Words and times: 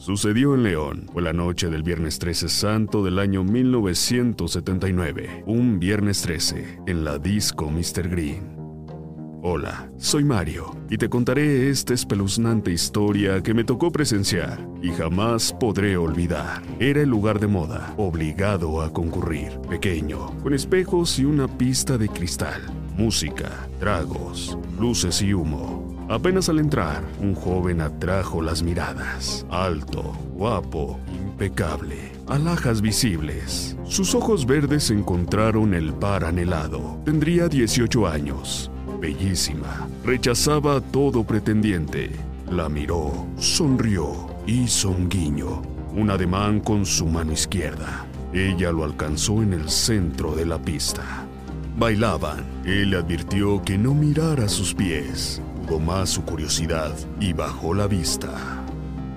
Sucedió 0.00 0.54
en 0.54 0.62
León. 0.62 1.10
Fue 1.12 1.20
la 1.20 1.34
noche 1.34 1.68
del 1.68 1.82
viernes 1.82 2.18
13 2.18 2.48
santo 2.48 3.04
del 3.04 3.18
año 3.18 3.44
1979. 3.44 5.44
Un 5.46 5.78
viernes 5.78 6.22
13 6.22 6.78
en 6.86 7.04
la 7.04 7.18
disco 7.18 7.70
Mr. 7.70 8.08
Green. 8.08 8.56
Hola, 9.42 9.90
soy 9.98 10.24
Mario 10.24 10.74
y 10.88 10.96
te 10.96 11.10
contaré 11.10 11.68
esta 11.68 11.92
espeluznante 11.92 12.72
historia 12.72 13.42
que 13.42 13.52
me 13.52 13.62
tocó 13.62 13.92
presenciar 13.92 14.66
y 14.80 14.88
jamás 14.88 15.54
podré 15.60 15.98
olvidar. 15.98 16.62
Era 16.78 17.02
el 17.02 17.10
lugar 17.10 17.38
de 17.38 17.48
moda, 17.48 17.92
obligado 17.98 18.80
a 18.80 18.94
concurrir, 18.94 19.52
pequeño, 19.68 20.30
con 20.42 20.54
espejos 20.54 21.18
y 21.18 21.26
una 21.26 21.46
pista 21.46 21.98
de 21.98 22.08
cristal, 22.08 22.62
música, 22.96 23.68
tragos, 23.78 24.56
luces 24.78 25.20
y 25.20 25.34
humo. 25.34 25.89
Apenas 26.10 26.48
al 26.48 26.58
entrar, 26.58 27.02
un 27.20 27.34
joven 27.34 27.80
atrajo 27.80 28.42
las 28.42 28.62
miradas. 28.62 29.46
Alto, 29.48 30.12
guapo, 30.34 30.98
impecable, 31.08 32.12
alhajas 32.26 32.82
visibles. 32.82 33.76
Sus 33.84 34.14
ojos 34.14 34.44
verdes 34.44 34.90
encontraron 34.90 35.72
el 35.72 35.94
par 35.94 36.24
anhelado. 36.24 37.00
Tendría 37.04 37.48
18 37.48 38.06
años 38.06 38.70
bellísima. 39.00 39.88
Rechazaba 40.04 40.76
a 40.76 40.80
todo 40.80 41.24
pretendiente. 41.24 42.10
La 42.50 42.68
miró, 42.68 43.26
sonrió, 43.36 44.12
hizo 44.46 44.90
un 44.90 45.08
guiño, 45.08 45.62
un 45.96 46.10
ademán 46.10 46.60
con 46.60 46.84
su 46.84 47.06
mano 47.06 47.32
izquierda. 47.32 48.06
Ella 48.32 48.70
lo 48.70 48.84
alcanzó 48.84 49.42
en 49.42 49.54
el 49.54 49.70
centro 49.70 50.34
de 50.36 50.46
la 50.46 50.58
pista. 50.58 51.26
Bailaban. 51.76 52.44
Él 52.64 52.94
advirtió 52.94 53.62
que 53.62 53.78
no 53.78 53.94
mirara 53.94 54.48
sus 54.48 54.74
pies. 54.74 55.40
Más 55.78 56.10
su 56.10 56.22
curiosidad 56.22 56.94
y 57.20 57.32
bajó 57.32 57.74
la 57.74 57.86
vista. 57.86 58.64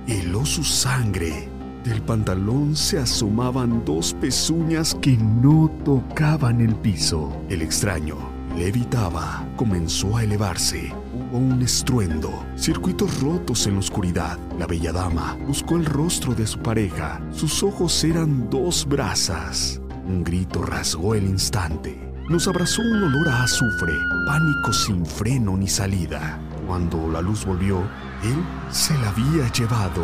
Heló 0.08 0.46
su 0.46 0.64
sangre. 0.64 1.50
Del 1.84 2.02
pantalón 2.02 2.76
se 2.76 3.00
asomaban 3.00 3.84
dos 3.84 4.14
pezuñas 4.14 4.96
que 5.02 5.18
no 5.18 5.70
tocaban 5.84 6.62
el 6.62 6.76
piso. 6.76 7.36
El 7.50 7.62
extraño 7.62 8.34
Levitaba, 8.58 9.44
comenzó 9.56 10.18
a 10.18 10.24
elevarse. 10.24 10.94
Hubo 11.12 11.40
un 11.40 11.60
estruendo, 11.64 12.46
circuitos 12.56 13.20
rotos 13.20 13.66
en 13.66 13.74
la 13.74 13.80
oscuridad. 13.80 14.38
La 14.60 14.68
bella 14.68 14.92
dama 14.92 15.36
buscó 15.48 15.76
el 15.76 15.86
rostro 15.86 16.36
de 16.36 16.46
su 16.46 16.60
pareja. 16.60 17.20
Sus 17.32 17.64
ojos 17.64 18.04
eran 18.04 18.52
dos 18.52 18.86
brasas. 18.88 19.82
Un 20.08 20.24
grito 20.24 20.62
rasgó 20.62 21.16
el 21.16 21.24
instante. 21.24 22.13
Nos 22.30 22.48
abrazó 22.48 22.82
un 22.82 23.04
olor 23.04 23.30
a 23.30 23.44
azufre, 23.44 23.94
pánico 24.26 24.74
sin 24.74 25.06
freno 25.06 25.58
ni 25.58 25.68
salida. 25.68 26.40
Cuando 26.68 27.10
la 27.10 27.22
luz 27.22 27.46
volvió, 27.46 27.80
él 28.24 28.44
se 28.72 28.98
la 29.00 29.10
había 29.10 29.52
llevado 29.52 30.04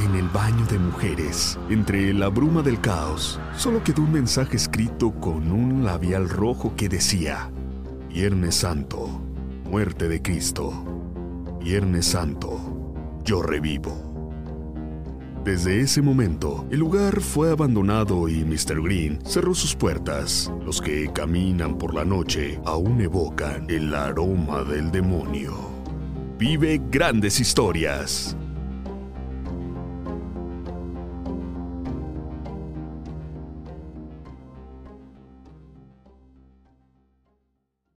en 0.00 0.14
el 0.14 0.28
baño 0.28 0.64
de 0.66 0.78
mujeres, 0.78 1.58
entre 1.68 2.14
la 2.14 2.28
bruma 2.28 2.62
del 2.62 2.80
caos, 2.80 3.40
solo 3.56 3.82
quedó 3.82 4.02
un 4.02 4.12
mensaje 4.12 4.56
escrito 4.56 5.10
con 5.12 5.50
un 5.50 5.84
labial 5.84 6.28
rojo 6.28 6.74
que 6.76 6.88
decía, 6.88 7.50
Viernes 8.08 8.54
Santo, 8.54 9.20
muerte 9.64 10.08
de 10.08 10.22
Cristo. 10.22 10.72
Viernes 11.60 12.06
Santo, 12.06 12.94
yo 13.24 13.42
revivo. 13.42 14.07
Desde 15.44 15.80
ese 15.80 16.02
momento, 16.02 16.66
el 16.70 16.80
lugar 16.80 17.20
fue 17.20 17.50
abandonado 17.50 18.28
y 18.28 18.44
Mr. 18.44 18.82
Green 18.82 19.18
cerró 19.24 19.54
sus 19.54 19.74
puertas. 19.74 20.52
Los 20.64 20.80
que 20.80 21.10
caminan 21.12 21.78
por 21.78 21.94
la 21.94 22.04
noche 22.04 22.60
aún 22.64 23.00
evocan 23.00 23.68
el 23.70 23.94
aroma 23.94 24.62
del 24.64 24.90
demonio. 24.90 25.54
Vive 26.38 26.80
grandes 26.90 27.40
historias. 27.40 28.37